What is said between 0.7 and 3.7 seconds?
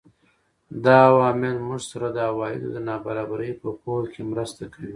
دا عوامل موږ سره د عوایدو د نابرابرۍ په